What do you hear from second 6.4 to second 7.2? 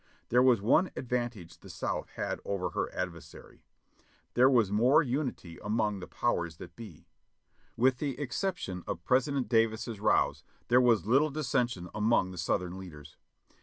that be."